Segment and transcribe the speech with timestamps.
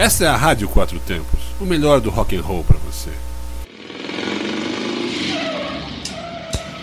[0.00, 3.10] Essa é a Rádio Quatro Tempos, o melhor do rock and roll para você.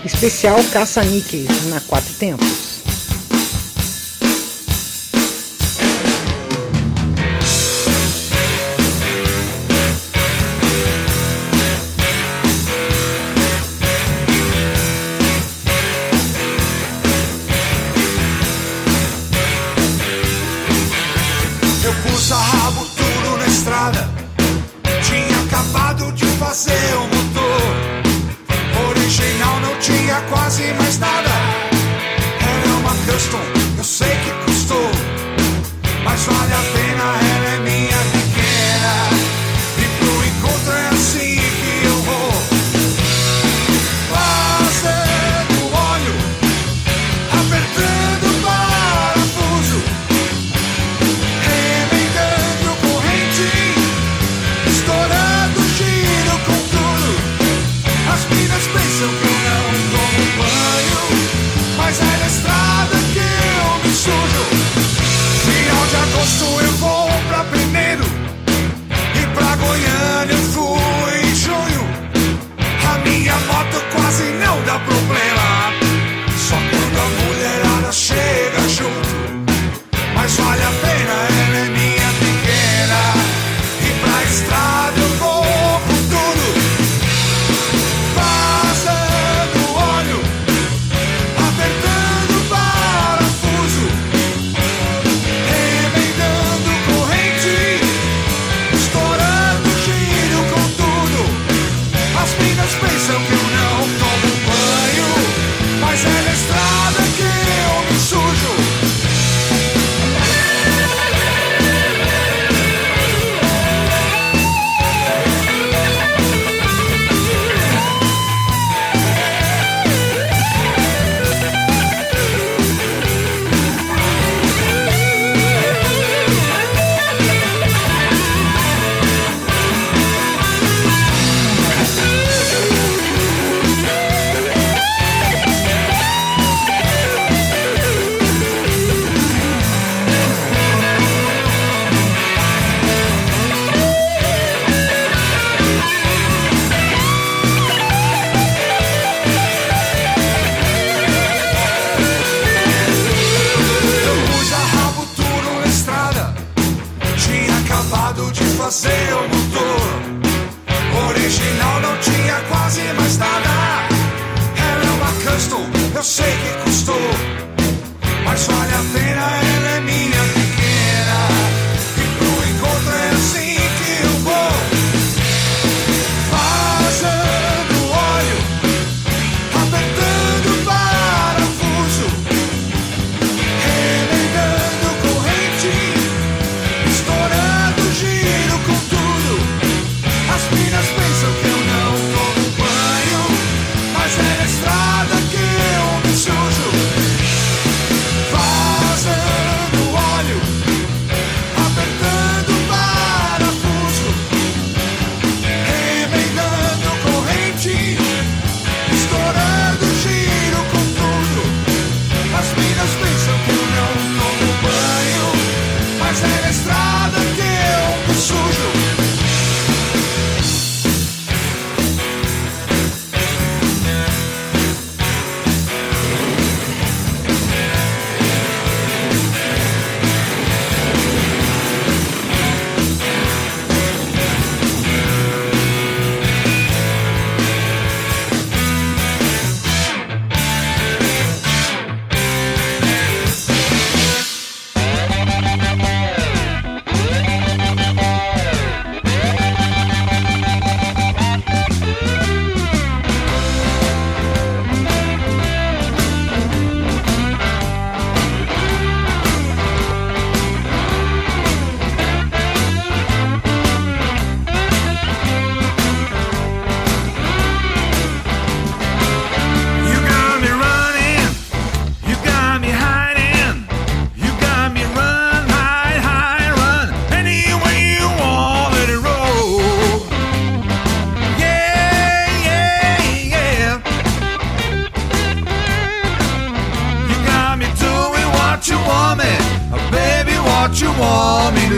[0.06, 2.67] Especial caça-níqueis na Quatro Tempos.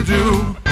[0.02, 0.69] Do.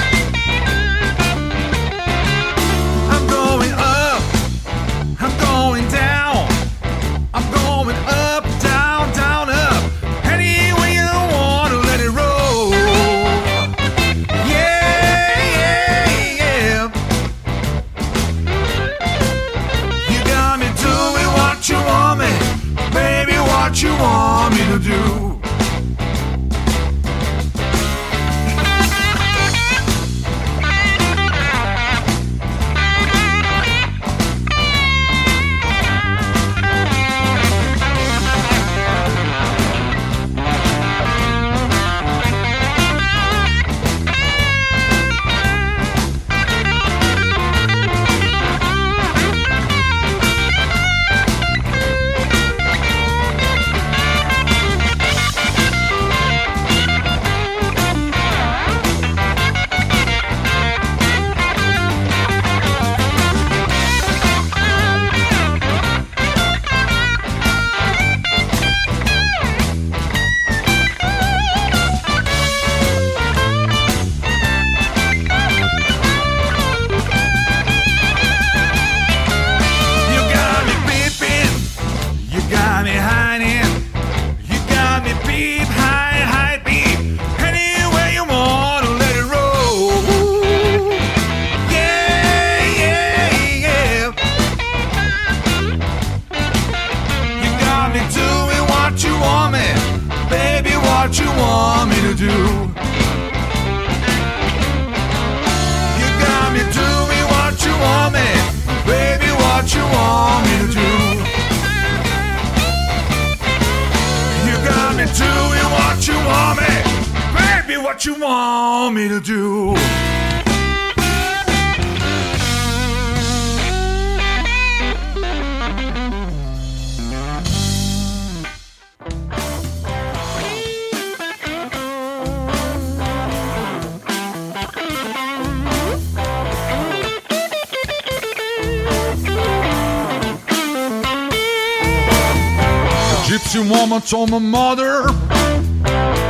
[143.38, 145.04] Gypsy woman told my mother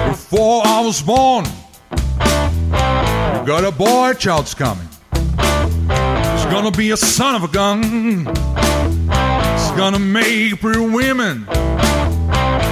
[0.09, 1.45] before I was born.
[2.19, 4.89] You got a boy child's coming.
[5.13, 8.25] He's gonna be a son of a gun.
[8.25, 11.45] He's gonna make pretty women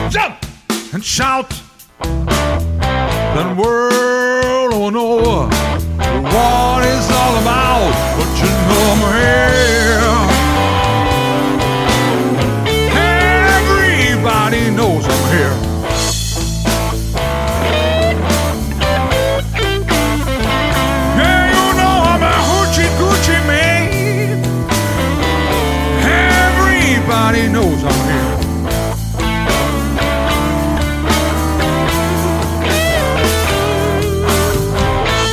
[0.10, 0.46] jump
[0.94, 1.54] and shout.
[2.02, 7.90] Then world will know what it's all about.
[8.18, 10.35] But you know I'm here.
[27.56, 28.36] Knows I'm here.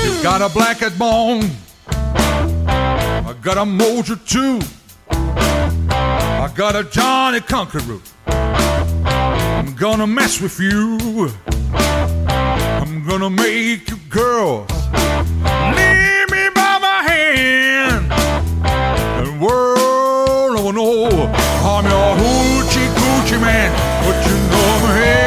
[0.05, 1.51] You got a blackhead bone.
[1.89, 4.61] I got a mojo too.
[5.11, 8.01] I got a Johnny Conqueror.
[8.27, 11.29] I'm gonna mess with you.
[11.75, 14.82] I'm gonna make you girls
[24.83, 25.22] you here.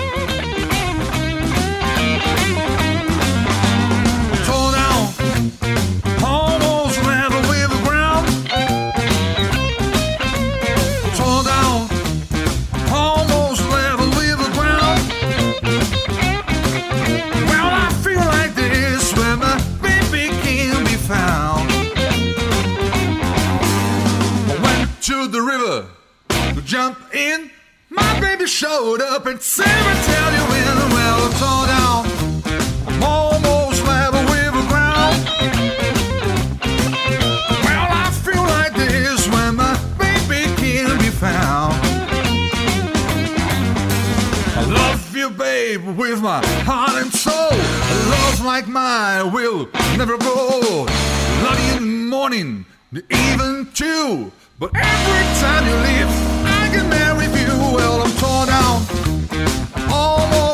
[26.72, 27.52] jump in.
[27.90, 32.06] My baby showed up and never tell you when well tore down.
[32.88, 35.18] I'm almost level with the ground.
[37.66, 41.76] Well, I feel like this when my baby can be found.
[44.56, 47.52] I love you, babe, with my heart and soul.
[47.52, 50.86] A love like mine will never grow.
[51.44, 54.32] Love you in the morning, the even too.
[54.58, 56.31] But every time you leave.
[60.02, 60.51] all no.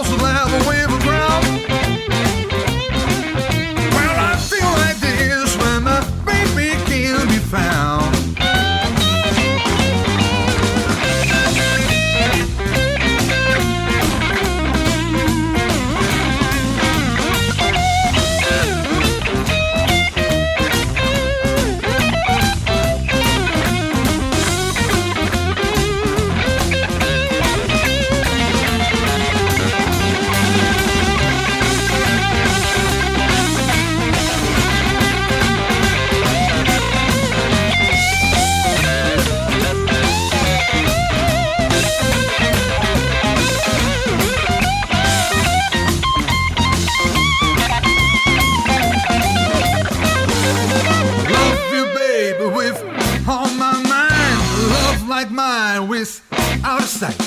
[55.18, 56.22] like mine with
[56.64, 57.18] out of sight.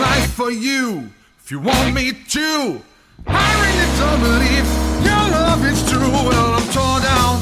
[0.00, 2.82] Life for you, if you want me to.
[3.24, 4.66] I really don't believe
[5.08, 6.10] your love is true.
[6.10, 7.34] Well, I'm torn down,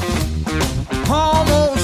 [1.09, 1.82] almost.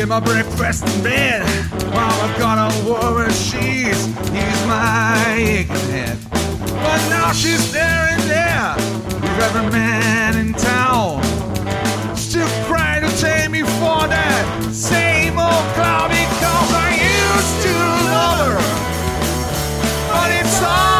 [0.00, 1.42] Get my breakfast in bed.
[1.92, 6.16] While I've got a woman, she's he's my aching head.
[6.32, 11.22] But now she's staring there with every man in town.
[12.16, 16.88] Still trying to take me for that same old clown because I
[17.20, 17.74] used to
[18.08, 18.58] love her.
[20.08, 20.99] But it's all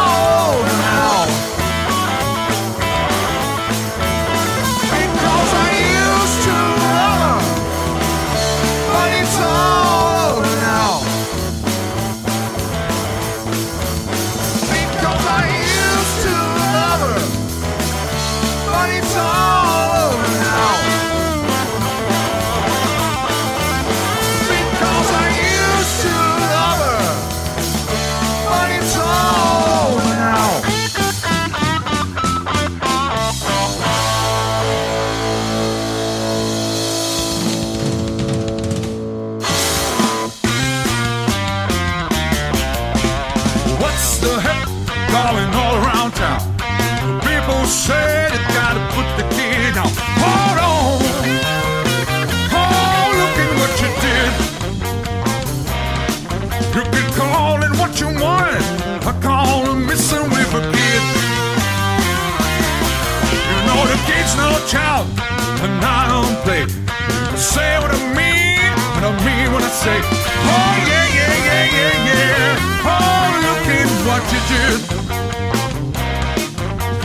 [70.43, 72.89] Oh yeah, yeah, yeah, yeah, yeah.
[72.89, 74.79] Oh, look at what you did.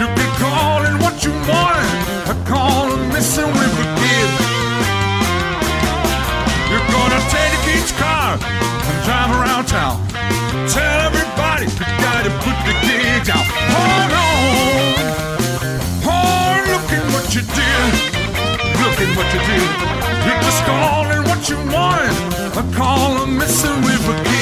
[0.00, 0.06] You
[1.02, 1.32] what you
[3.12, 3.50] missing
[4.00, 4.30] kid.
[6.70, 8.38] You're gonna take kid's car
[8.88, 9.96] and drive around town.
[10.68, 13.44] Tell everybody you gotta put the kid down.
[13.74, 14.96] Hold on.
[16.04, 17.90] Oh, look at what you did.
[18.80, 19.68] Look at what you did.
[20.26, 22.45] You're just calling what you want.
[23.26, 24.35] I call it missing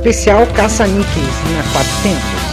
[0.00, 2.49] Especial Caça-Níqueis na Quatro Tempos.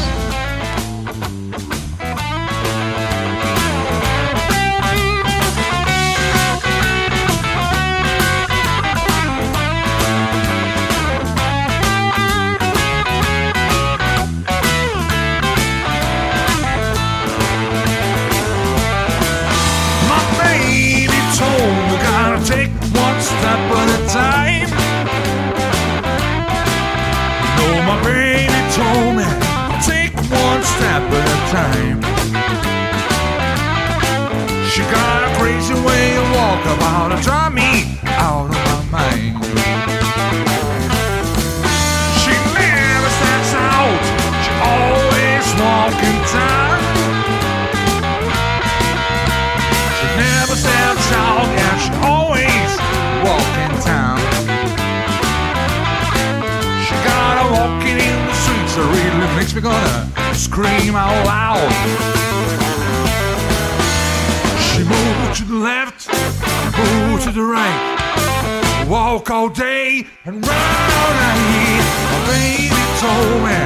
[68.88, 71.84] Walk all day and round and here.
[72.08, 73.60] My baby told me,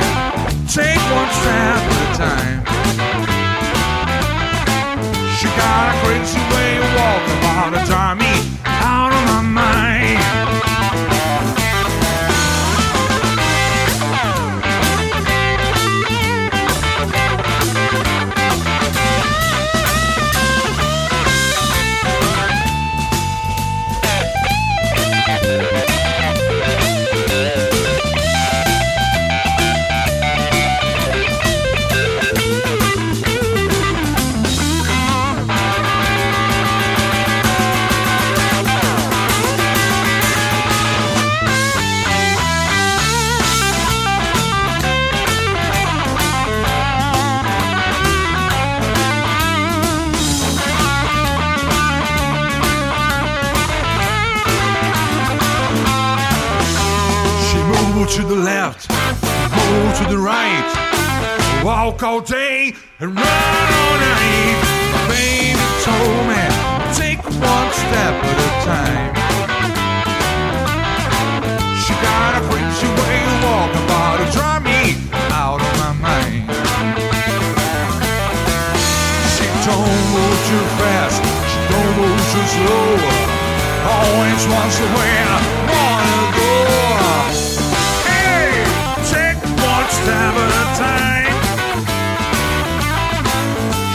[0.66, 2.60] take one step at a time.
[5.38, 8.34] She got a crazy way of walking about to drive me
[8.66, 10.21] out of my mind.
[58.12, 60.68] To the left, moved to the right,
[61.64, 64.60] walk all day and run all night.
[64.92, 66.44] My baby told me,
[66.92, 69.16] take one step at a time.
[71.80, 75.00] She got a crazy way to walk about to drive me
[75.32, 76.52] out of my mind.
[79.40, 82.92] She don't move too fast, she don't move too slow.
[83.88, 85.61] Always wants to where
[90.04, 91.36] step at a time.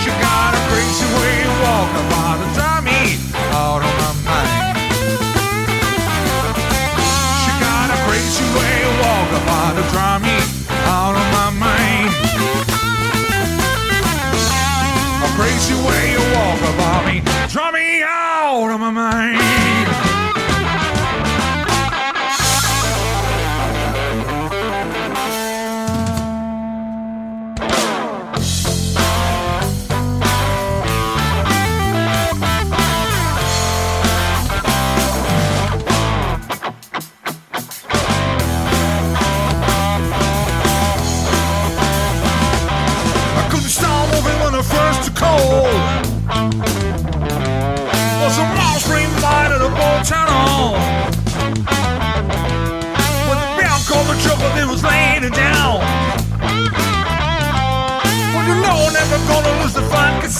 [0.00, 3.00] She got a crazy way to walk about drive me
[3.50, 4.78] out of my mind.
[7.42, 10.38] She got a crazy way to walk about drive me
[10.86, 12.10] out of my mind.
[15.26, 17.16] A crazy way to walk about me,
[17.50, 19.55] drive me out of my mind.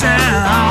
[0.07, 0.66] Sound.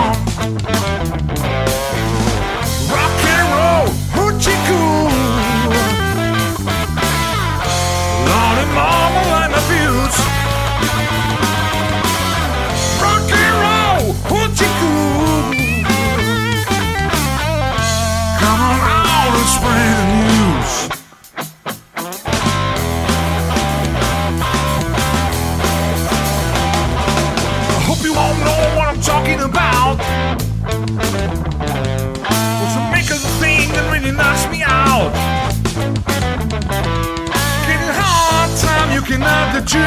[39.56, 39.80] The Jew.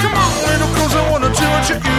[0.00, 1.93] Come on, little cause I wanna do what you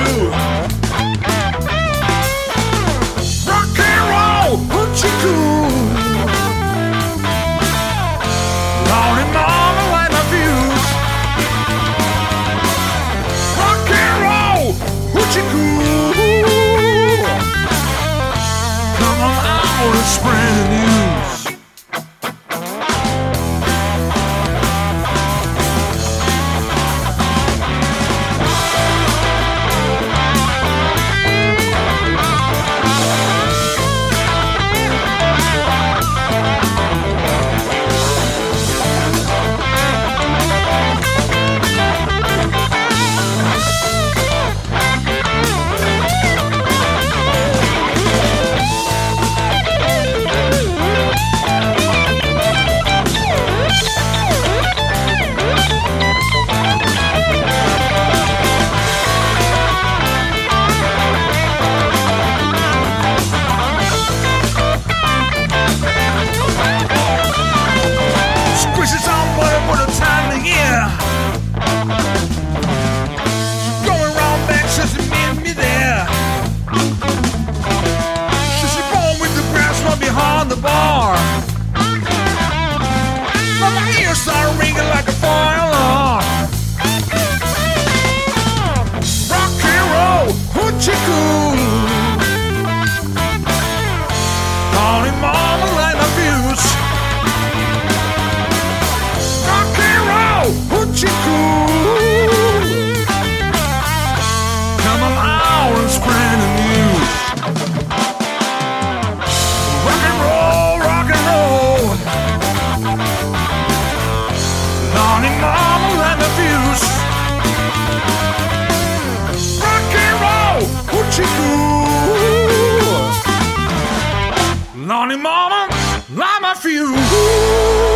[126.66, 127.95] for you.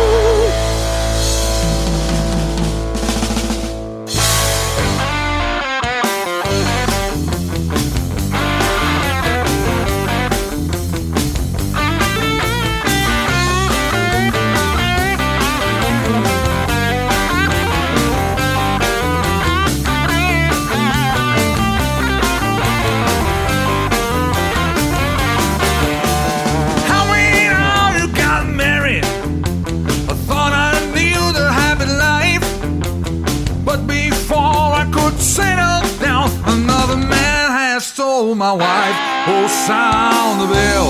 [33.70, 38.96] But before I could settle down, another man has stole my wife.
[39.28, 40.88] Oh, sound the bell.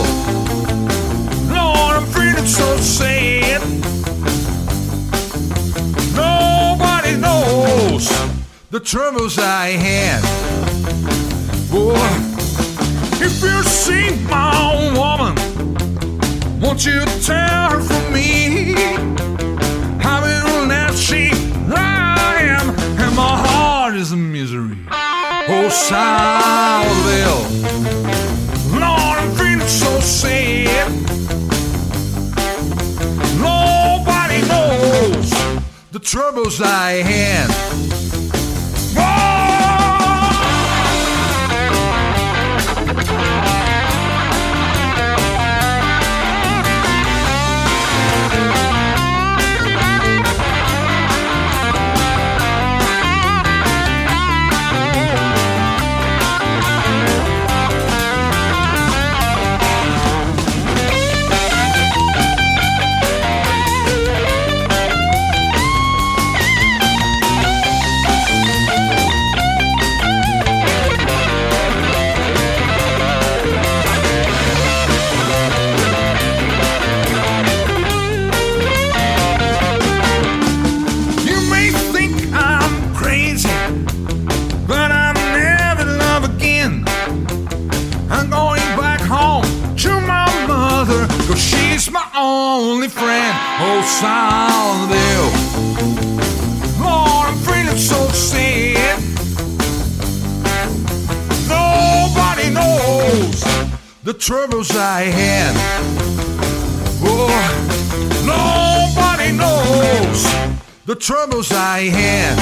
[1.55, 3.61] Lord, I'm feeling so sad.
[6.17, 8.09] Nobody knows
[8.71, 10.23] the troubles I had.
[11.71, 12.01] Boy,
[13.23, 15.35] if you see my own woman,
[16.59, 19.30] won't you tell her for me?
[25.71, 27.45] Sourville.
[28.73, 30.91] Lord, I'm feeling so sad.
[33.39, 35.31] Nobody knows
[35.93, 38.00] the troubles I had.
[111.11, 112.37] troubles I had.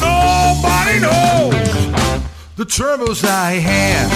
[0.00, 1.52] Nobody knows
[2.56, 4.08] the troubles I had.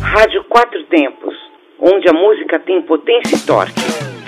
[0.00, 1.34] Rádio Quatro Tempos,
[1.80, 4.19] onde a música tem potência e torque.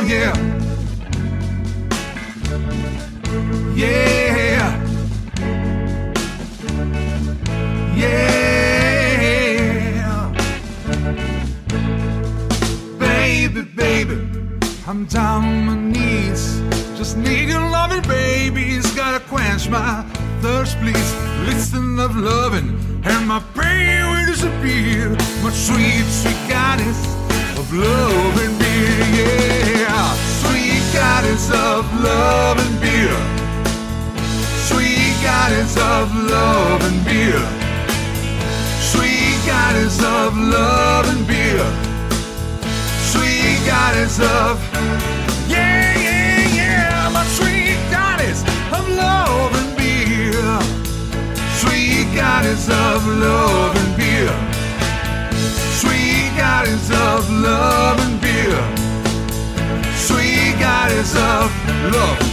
[0.00, 0.32] Oh, yeah.
[3.74, 4.78] Yeah.
[7.96, 8.28] Yeah.
[12.96, 14.16] Baby, baby,
[14.86, 16.60] I'm down on my knees.
[16.96, 18.76] Just need your loving, baby.
[18.76, 20.04] It's gotta quench my
[20.42, 21.14] thirst, please.
[21.44, 25.10] Listen of loving, and my pain will disappear.
[25.42, 27.04] My sweet, sweet goddess
[27.58, 30.14] of love and yeah.
[30.42, 33.16] Sweet goddess of love and beer.
[34.68, 37.42] Sweet goddess of love and beer.
[38.92, 41.66] Sweet goddess of love and beer.
[43.12, 44.60] Sweet goddess of
[45.48, 50.60] yeah, yeah, yeah, my sweet goddess of love and beer.
[51.62, 54.47] Sweet goddess of love and beer.
[56.58, 58.58] Goddess of love and beer.
[59.94, 61.52] Sweet goddess of
[61.92, 62.27] love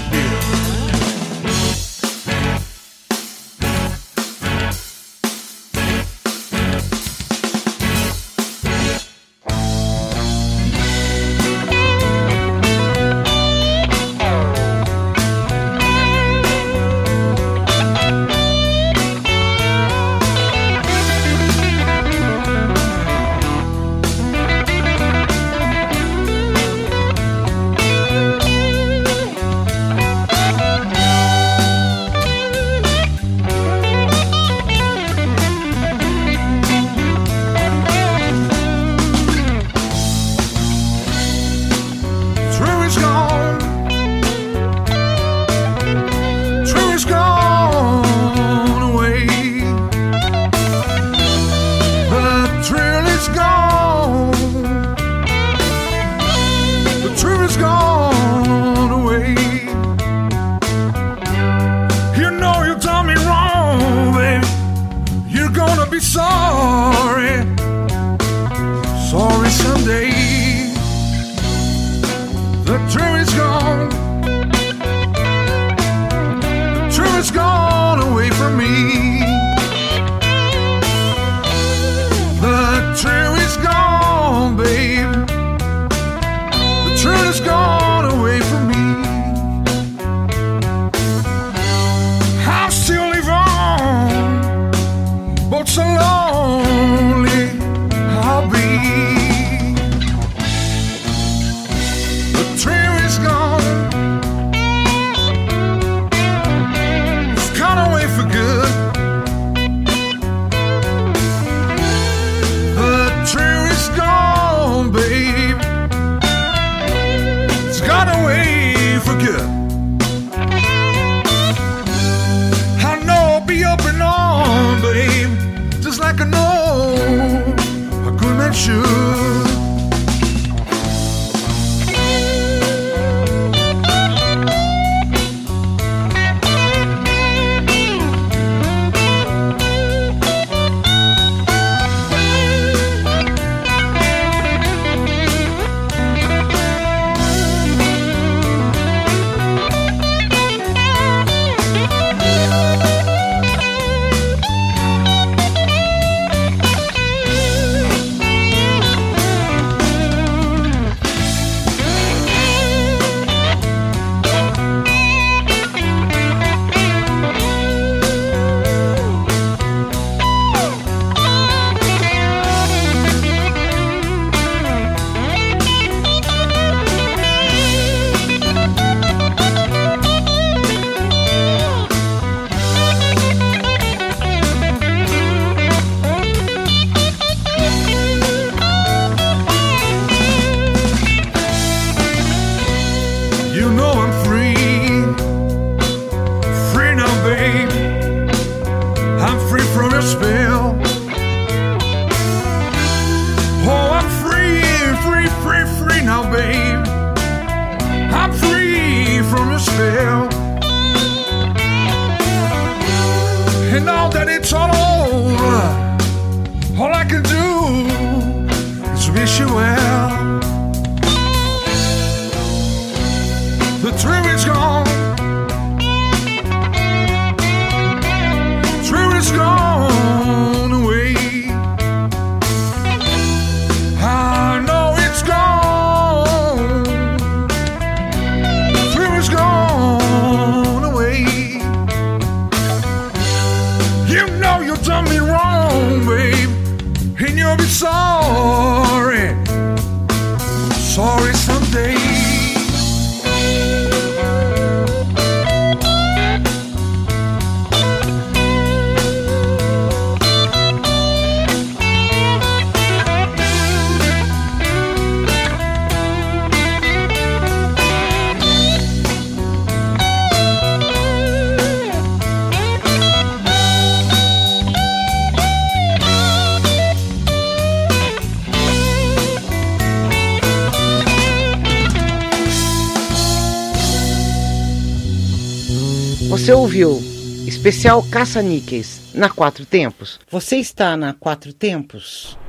[286.66, 286.98] ouviu
[287.46, 290.20] especial Caça-Níqueis na Quatro Tempos?
[290.32, 292.40] Você está na Quatro Tempos?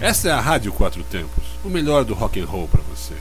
[0.00, 3.14] Essa é a Rádio Quatro Tempos, o melhor do rock and roll para você.